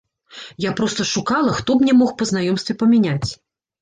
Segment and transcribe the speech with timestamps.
[0.65, 3.31] Я проста шукала, хто б мне мог па знаёмстве памяняць.